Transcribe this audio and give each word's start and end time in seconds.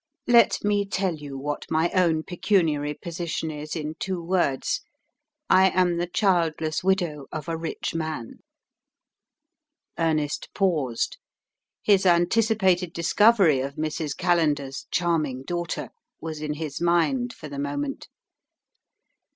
"Let 0.25 0.63
me 0.63 0.83
tell 0.87 1.13
you 1.13 1.37
what 1.37 1.67
my 1.69 1.91
own 1.91 2.23
pecuniary 2.23 2.95
position 2.99 3.51
is 3.51 3.75
in 3.75 3.93
two 3.99 4.19
words: 4.19 4.81
I 5.47 5.69
am 5.79 5.97
the 5.97 6.07
childless 6.07 6.83
widow 6.83 7.27
of 7.31 7.47
a 7.47 7.55
rich 7.55 7.93
man" 7.93 8.39
Ernest 9.99 10.49
paused. 10.55 11.17
His 11.83 12.07
anticipated 12.07 12.93
discovery 12.93 13.59
of 13.59 13.75
Mrs. 13.75 14.17
Callender's 14.17 14.87
"charming 14.89 15.43
daughter" 15.43 15.89
was 16.19 16.41
in 16.41 16.55
his 16.55 16.81
mind 16.81 17.31
for 17.31 17.47
the 17.47 17.59
moment. 17.59 18.07